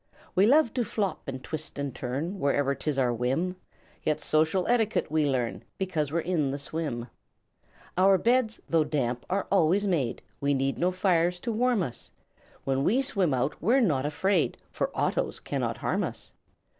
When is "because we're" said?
5.77-6.21